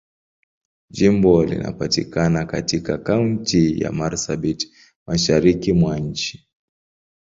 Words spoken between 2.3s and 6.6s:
katika Kaunti ya Marsabit, Mashariki mwa nchi.